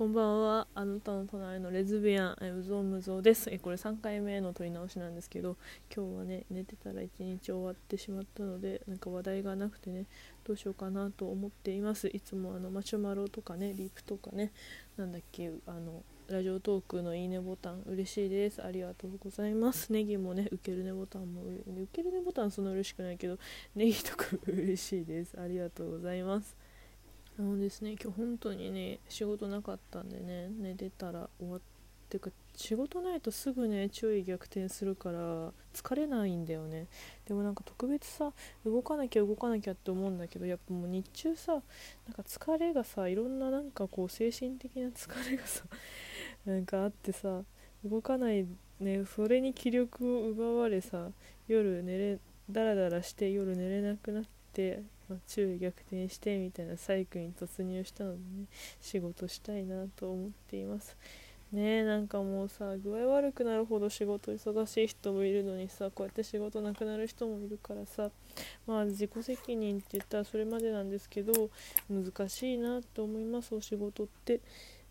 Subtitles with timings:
[0.00, 0.66] こんばんは。
[0.74, 3.50] あなたの隣のレズビアン、えうぞうむぞうです。
[3.52, 5.58] えこれ3回目の撮り直しなんですけど、
[5.94, 10.06] 今日はね、寝てたら一日終わってしまったので、なんか話題がなくてね、
[10.42, 12.08] どうしようかなと思っています。
[12.08, 14.52] いつもあのマシュマロとかね、リープとかね、
[14.96, 18.64] なんだっけ、あの、ラジオトークのいいねボタン嬉しいです。
[18.64, 19.92] ありがとうございます。
[19.92, 23.38] ネギもね、受けるねボタンも、受けるねボタンそんな嬉しくないけど、
[23.76, 25.38] ネギとか嬉しいです。
[25.38, 26.69] ありがとうございます。
[27.40, 27.92] あのですね。
[27.92, 31.60] 今日本当にね仕事なかったんでね寝てたら終わっ
[32.10, 36.86] てか仕事ないとすぐね注意逆転するから疲れないんだよね。
[37.26, 38.34] でもなんか特別さ
[38.66, 41.62] 動かなきゃ動かなきゃって思うんだけどやっぱもう日中さなん
[42.12, 45.64] か疲れがさいろんななんかこう精神的な疲れがさ
[46.44, 47.42] なんかあってさ
[47.82, 48.46] 動かない
[48.80, 51.08] ねそれに気力を奪われさ
[51.48, 52.18] 夜寝れ
[52.50, 58.46] ダラダラして夜寝れなくなってまあ、注意逆転してみたいなサイクルに突入したのでね
[58.80, 60.96] 仕事したいなと思っています。
[61.52, 68.10] ねえなんかもうさ具合悪くなるほど仕事忙しい人もいるのにさこうやって仕事なくなる人もいるからさ
[68.68, 71.50] まあ自己責任って言ったらそれまでなんですけど
[71.90, 74.40] 難しいなと思いますお仕事って。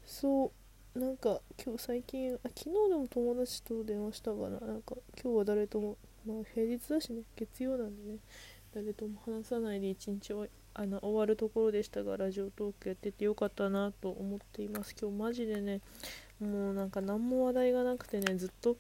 [0.05, 0.51] そ
[0.95, 4.59] うなんか今日最近あ昨日でも友達と電話したかな。
[4.59, 8.17] なんか今日は誰ともまあ平日だしね月曜なんでね。
[8.73, 10.33] 誰とも話さないで一日
[10.73, 14.95] あの終わるところでしたがラジオトークやっててよかったなと思っています。
[14.99, 15.81] 今日マジでね
[16.39, 18.77] もうなんか何も話題がなくてねずっと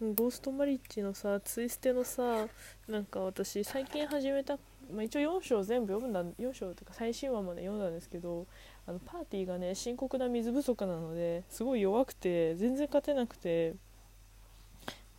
[0.00, 2.46] ゴーストマリッジのさツイステのさ
[2.88, 4.58] なんか私最近始めた、
[4.90, 8.46] まあ、一応4章全部読んだ4章というか最新話まで読んだんですけど
[8.86, 13.74] あのパーティーがね深刻な水不足なのですごい弱くて全然勝てなくて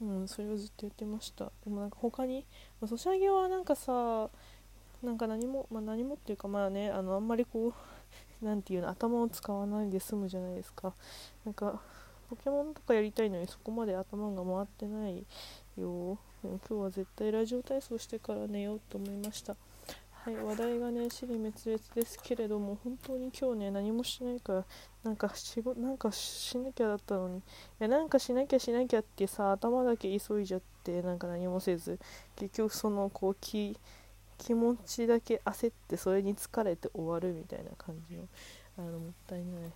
[0.02, 1.52] うんそれをずっと言ってました。
[1.64, 2.46] でもなんか他に、
[2.80, 4.30] まあ、ソシャゲはなんかさ
[5.04, 7.74] なんか何も、まあ、何もっていうかまあねあのあんまりこう
[8.44, 10.94] 何て言うの頭を使わないで済むじゃないですか。
[11.46, 11.80] なんか
[12.30, 15.26] ポケモンとかやりたいのにそこまで頭が回ってない
[15.78, 16.18] よ。
[16.42, 19.56] でも今日は絶対ラジオ体操してから寝ようと思いました。
[20.24, 24.66] はい、話題がね、死に滅裂ですけれども、本当に今日ね、何もしないから、
[25.04, 27.42] なんか仕事、なんかしなきゃだったのに、い
[27.80, 31.98] や、なんかしなきゃしなきゃってさ、頭だけ急いじゃって、なんか何もせず、
[32.36, 33.76] 結局その、こう、気、
[34.38, 38.28] 気持ちだけ焦って、それに疲れて終わるみたいな感じの、
[38.78, 39.64] あの、もったいない。
[39.64, 39.72] も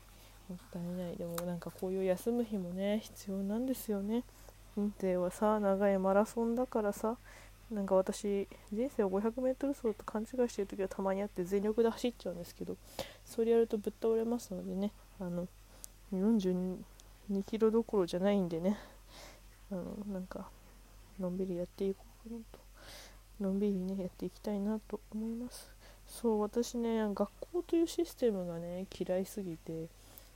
[0.53, 1.17] ったいない。
[1.17, 4.23] でもなんかこういう休む日もね、必要なんですよね。
[4.77, 7.17] 運転はさ、長いマラソンだからさ、
[7.71, 12.77] なんか私人生を 500m 走と勘違いしてる時はたまにあって全力で走っちゃうんですけど
[13.25, 15.47] それやるとぶっ倒れますのでねあの
[16.13, 16.77] 42
[17.47, 18.77] キロどころじゃないんでね
[19.71, 19.83] あの
[20.13, 20.47] なんか
[21.19, 22.59] のんびりやっていこうかなと
[23.43, 25.73] のんびりねやっていきたいなと思います。
[26.07, 29.87] そう私ね学校というシステムがね嫌いすぎて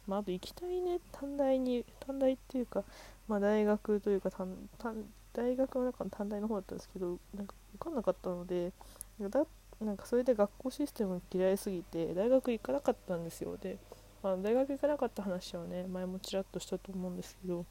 [0.10, 2.84] まあ、あと行きたいね短大に短大っていうか、
[3.28, 4.96] まあ、大学というか短
[5.40, 8.74] 大学の中の短大の方だったんですけどなんか分かんなかったので
[9.22, 9.46] だ
[9.82, 13.56] なんかそれで学校システム嫌いすぎて大学行かなかったんですよ。
[13.56, 13.78] で、
[14.22, 17.66] まあ、大学行かなかった話はね前もちらっとしたと思うんですけど、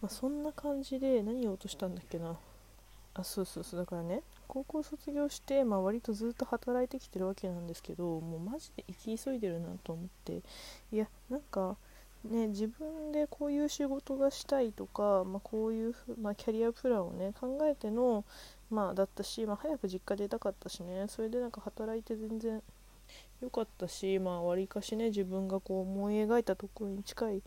[0.00, 2.36] まあ、そんな感じで何を落としたんだっけな。
[3.14, 10.42] あそうそうそうだからね高校卒業して、まあ、割とずっと働いてきてるわけなんですけどもうマジで生き急いでるなと思って
[10.90, 11.76] いやなんか
[12.24, 18.24] ね、自分でこういう仕事がしたいとか、まあ、こういう、まあ、キャリアプランをね考えての、
[18.70, 22.62] まあ、だったし、まあ、早く実家出たかったしねそれでなんか働いて全然
[23.40, 27.42] 良かったしまあわりかしね自分がこう思い描いたところに近い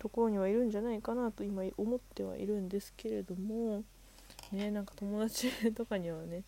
[0.00, 3.84] ところにはいるんじゃないかなと今思ってはいるんですけれども
[4.52, 6.42] ねなんか友達とかにはね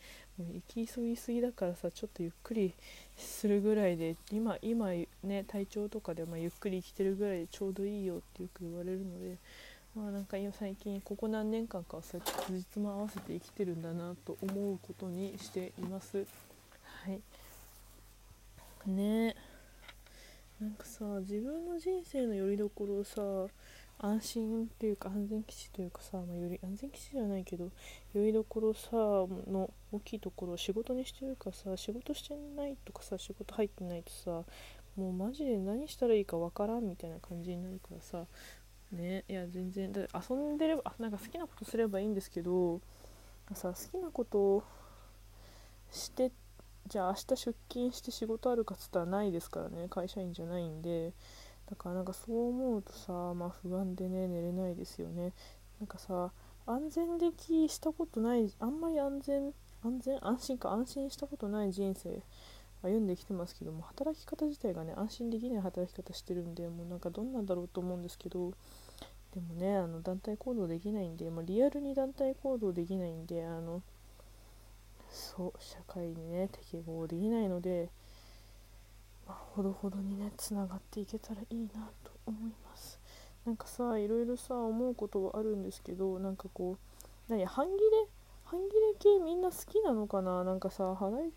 [0.53, 2.75] 行き急ぎすぎだからさちょっとゆっくり
[3.17, 4.89] するぐらいで今今
[5.23, 9.37] ね体調とかでまゆっくり生きてるぐらいでちょうどいいよってよく言われるので
[9.95, 16.25] まあなんか今最近ここ何年間かはそうやって辻褄合わせて生きてるんだなと思うことにしています。
[16.85, 17.21] はい。
[18.87, 19.35] ね。
[20.61, 23.23] なんかさ自分の人生のよりどころをさ
[24.03, 27.71] 安心っていうか安全基地というかさ、まあ、より安全基地じゃないけどよ
[28.15, 34.45] りどころさの大きいところを仕事にしてるかさ仕事してないとかさ仕事入ってないとさ
[34.97, 38.25] もうマジで何したらいいかわからんみたいな感じになるからさ
[38.91, 42.81] ねいや全然だ遊んでればなんか好きなことすればいいんですけど
[43.53, 44.65] さ好きなことを
[45.91, 46.33] して
[46.87, 51.13] じゃあ明日出勤して仕事あるかっつったらないですからね会社員じゃないんで。
[51.71, 55.33] だからなんかそう思うとさまあ不安でね寝れないですよね。
[55.79, 56.33] なんかさ
[56.67, 59.53] 安全的したことないあんまり安全
[59.83, 62.23] 安全安心か安心したことない人生
[62.83, 68.53] 歩んできてますけども働き方自体がね安心できない働き方してるんでもうなんかどんなんだろうと思うんですけど
[69.35, 73.83] でもねあの団体行動できないんで、まあ、リアルに団体行動できないんであの
[75.11, 77.91] そう社会にね適合できないので、
[79.31, 82.99] まあ、ほどほどにねつながっていけたらいいなと思います。
[83.47, 87.79] なんかさいろいろさ思うことはあるんですけどなんかこう何半切れ
[88.45, 90.43] 半切れ系みんな好きなのかな？
[90.43, 91.33] なんかさ払い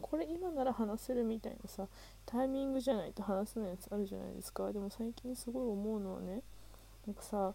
[0.00, 1.86] これ今なら話せるみたいなさ
[2.24, 4.72] タイミングじゃないと話せないやつあるじゃないですか。
[4.72, 6.40] でも最近すごい思うのはね
[7.06, 7.52] なんかさ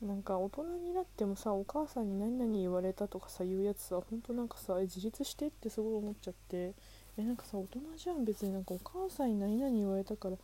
[0.00, 6.72] なんか大人になってもさお母さんに何々言われたとかさ言うやつさほんとなんかさ自立してってすごい思っちゃって
[7.16, 8.24] えなんかさ大人じゃん。
[8.24, 10.36] 別になんかお母さんに何々言われたから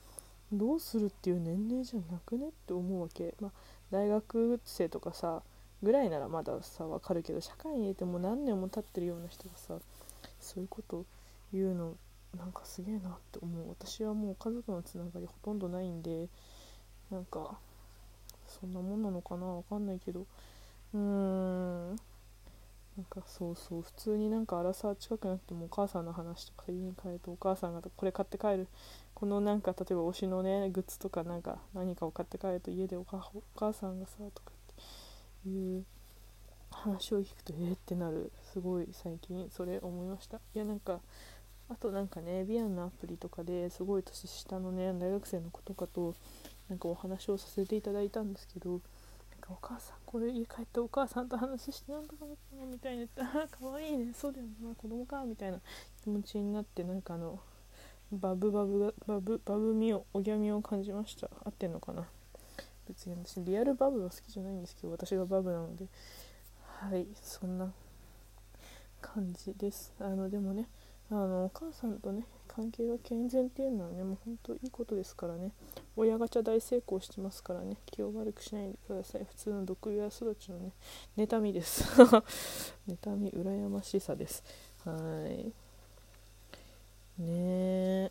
[0.52, 3.34] どうするっていう年齢じゃなくねって思うわけ。
[3.40, 3.50] まあ
[3.90, 5.42] 大学生とかさ
[5.82, 9.74] ぐらいならまださ分かるけど社会にいても何年も経ってるような人がさ
[10.40, 11.04] そういうこと
[11.52, 11.94] 言うの
[12.38, 13.68] なんかすげえなって思う。
[13.70, 16.28] 私はもう家族のつながりほとんどないんで
[17.10, 17.58] なんか
[18.46, 20.26] そんなもんなのかなわかんないけど。
[20.94, 20.98] うー
[21.94, 22.09] ん。
[23.00, 28.68] なんかそうそう普通になんか荒さ近くなってもお母さんの話とか家に帰るとお母さんがこれ買って帰る。
[29.14, 34.74] このなんか例えば推しのねグッズとかなんか何かを買って帰ると家でお母さんがさとかっ
[35.44, 35.84] ていう
[36.70, 38.30] 話を聞くとえー、ってなる。
[38.52, 40.36] すごい最近それ思いました。
[40.54, 41.00] いやなんか
[41.70, 46.14] あとなんかねビアンのアプリとかですごい年下のね大学生の子とかと
[46.68, 48.82] なんかお話をさせていただいたんですけど
[49.50, 55.24] お母さんこれ家帰ってお母さんと話してなんとかなったのみたいに言ってあかわいいねそうだよな子供か。
[55.24, 55.58] みたいな
[56.02, 57.40] 気持ちになってなんかあの
[58.12, 61.28] バブバブバブバブみをおぎゃみを感じました。
[61.44, 62.06] 合ってんのかな？
[62.88, 65.86] 別に私リアルバブは好きじゃないんですけど私がバブなので。
[66.80, 67.70] はいそんな
[69.02, 69.92] 感じです。
[70.00, 70.66] あのでもね
[71.10, 72.24] あのお母さんとね
[72.60, 75.50] 関係が健全っていうのはねもう本当いいことですからね。
[75.96, 77.78] 親ガチャ大成功してますからね。
[77.86, 79.24] 気を悪くしないでください。
[79.24, 80.72] 普通の毒親育ちのね
[81.16, 81.84] 妬みです。
[82.86, 84.44] 妬み羨ましさです。
[84.84, 84.92] は
[85.26, 85.52] い。
[87.22, 88.10] ねえ。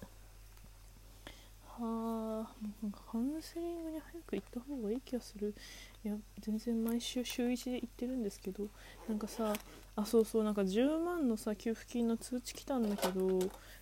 [1.77, 2.48] はあ。
[2.89, 5.55] んかカウンセリングに早く行った方がいい気がする。
[6.03, 8.67] いや全然毎週週1で行ってるんですけど
[9.07, 9.53] なんかさ
[9.95, 13.39] あそうそうなんか10万のさ給付金の通知来たんだけど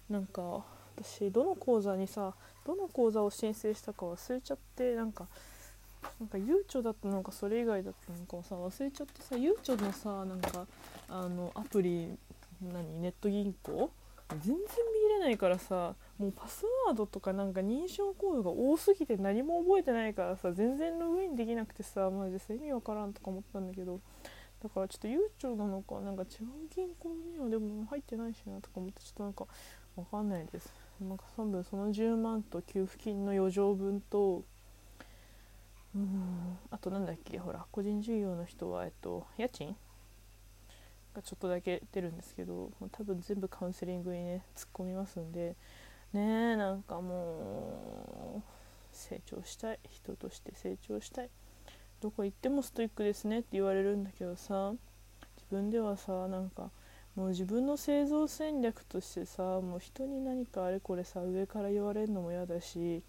[0.10, 0.64] なんか
[0.96, 2.34] 私どの口座にさ
[2.66, 5.28] どの口座を申請したか忘れちゃってなんか
[6.20, 10.66] なんかゆうちょだったのかそれ以外だったのかをさ忘れちゃってさゆうちょのさなんか
[11.10, 12.18] あのアプリ
[12.62, 13.92] 何ネット銀行
[14.36, 24.00] 全然見れないからさもうパスワードとかなんか認証コードが多すぎて何も覚えてないからさ全然ログインできなくてさマジで意味わからんとか思ったんだけど
[24.62, 29.46] だからちょっと悠長なのかなんか違う銀行にはでも入ってないしなとか思ってちょっとなんか
[29.96, 30.72] わかんないです。
[31.00, 34.44] なんか多分その10万と給付金の余剰分と
[35.96, 39.76] うんあとなんだっけほら個人事業の人はえっと家賃
[41.16, 45.56] がちょっとだけ出るんですけど多分全部カウンセリングにね突っ込みますんで
[46.14, 48.50] ねえなんかもう
[48.92, 51.30] 成長したい人として成長したい。
[52.00, 54.74] どこ行ってもストイックですねって言われるんだけどさ
[55.36, 56.70] 自分ではさなんか
[57.16, 63.02] もう自分の製造戦略としてさもう人に何かあれこれさ上から言われるのも嫌だし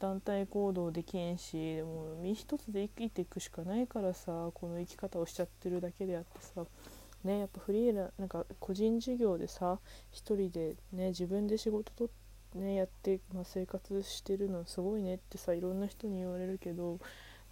[0.00, 6.64] 団体行動できんしでも身一つで生きていくしかないからさこの生き方をしちゃってるだけであってさ
[7.24, 9.78] ねやっぱフリーラなんか個人事業でさ
[10.12, 12.10] 1人でね自分で仕事と
[12.54, 16.98] ねやって、まあ、生活してるのすごいねってさいろんな人に言われるけど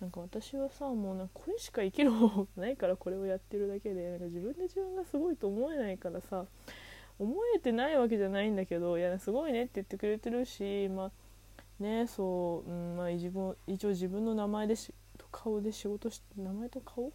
[0.01, 6.47] なんか私はさもうなんかこれしか生きる方法ないからこれをやってるだけでなんか自分で自分がすごいと思えないからさ
[7.19, 14.75] 思えてないわけじゃないんだけどいやすごいねって言ってくれてるしまあねそう、うんまあ、自分一応自分の名前で
[15.31, 17.13] 顔で仕事して名前と顔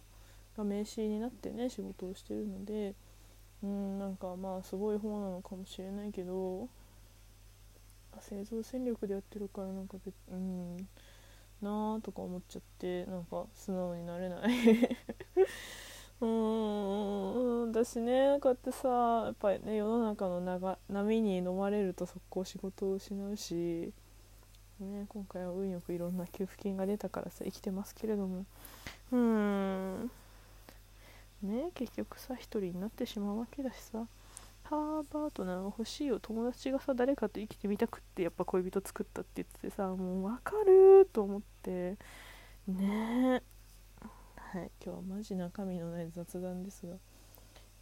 [0.56, 2.94] が名刺になってね仕事をしてるので
[3.62, 6.68] うんなんかまあすごい方なのかもしれないけど
[8.20, 10.76] 製造戦略でやってるからなんか別うん
[11.62, 14.50] なあとか思っちゃってなんか素直になれない。
[16.20, 23.92] うーん私ねこうやってさやっぱりね世の中の流波に飲まれると速攻仕事を失うし、
[24.80, 28.46] ね、今回は運よくいろんな給付金が出たからさ生きてますけれども。
[29.12, 30.10] うん。
[31.42, 34.06] ね結局さ一人になってしまうわけだしさ。
[34.68, 36.18] ハーバートナーが欲しいよ。
[36.18, 41.96] 友達がさ誰かと生きてみたくってやっぱ恋人作ったって言ってさもう分かると思って。
[42.66, 43.42] ね。
[44.34, 46.96] はい今日はマジ中身のない雑談ですが。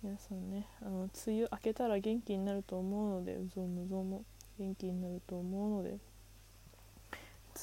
[0.03, 4.25] 皆さんねあの梅雨明けたら元気になると思うのでうぞうむぞうも。
[4.59, 5.99] 元気になると思うので。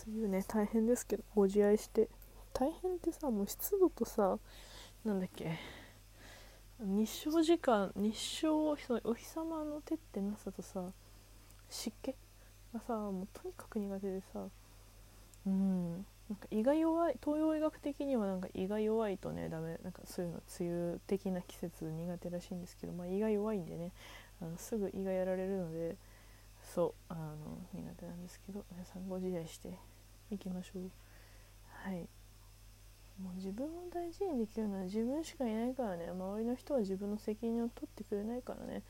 [0.07, 2.09] 梅雨ね大変ですけどご自愛して。
[2.53, 4.39] 大変ってさもう湿度とさ
[5.05, 5.59] なんだっけ。
[6.81, 10.83] 日照時間日照そお日様の手ってなさとさ
[11.69, 12.15] 湿気？
[12.73, 14.47] がさもうとにかく苦手でさ。
[15.45, 16.05] うん。
[16.29, 19.77] なんか胃が弱い東洋医学的にはなんか胃が弱いとねダメ。
[19.83, 23.91] なんかそういうの梅雨的な季節苦手らしいんですけど、まあ、胃が弱いんでね
[24.41, 25.95] あのすぐ胃がやられるので
[26.73, 28.63] そうあの苦手なんですけど。
[28.71, 29.77] 皆さんご自愛して
[30.31, 30.89] いきましょう。
[31.83, 32.07] はい。
[33.19, 36.09] もう自分を大事にできるのは自分しかいないからね。
[36.09, 38.83] 周りの人は自分の責任を取ってくれないからね。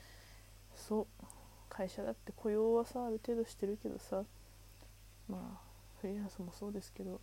[0.76, 1.26] そう。
[1.70, 4.24] 会社だって雇用はさある程度してるけどさ。
[5.30, 7.20] まあフリーランスもそうですけど。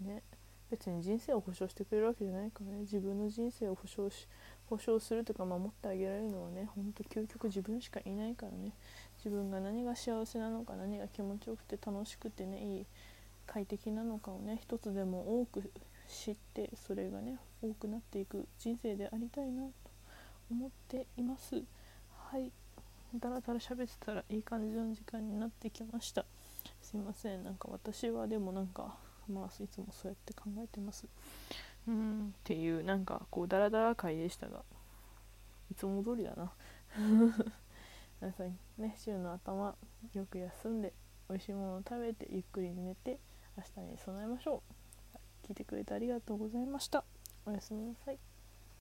[0.00, 0.22] ね。
[0.70, 2.80] 別に人生を保証してくれるわけじゃないからね。
[2.80, 4.26] 自分の人生を保証し
[4.66, 8.72] 保証するとか守ってあげられるのはねほんと究極自分しかいないからね。
[9.18, 12.86] 自分が何が幸せなのか何が気持ちよくて楽しくてねいい
[13.46, 15.70] 快適なのかをね一つでも多く
[16.08, 19.70] 知ってそれがね多くなっていく人生でありたいなと
[20.50, 21.62] 思っています。
[22.30, 22.52] はい。
[23.14, 26.24] だらだら喋ってたらいい感じの時間になってきました。
[26.80, 27.44] すいません。
[27.44, 28.96] なんか私はでもなんか
[29.28, 31.06] まあいつもそうやって考えてます。
[31.86, 34.62] うんっていうなんかこうダラダラ回でしたが
[35.70, 36.52] いつも通りだな。
[38.20, 39.74] 皆さんね週の頭
[40.12, 40.92] よく休んで
[41.28, 43.18] 美味しいものを食べてゆっくり寝て
[43.56, 44.81] 明日に備えましょう。
[45.52, 47.04] 聞いてくれてありがとうございました。
[47.44, 48.31] おやすみなさい。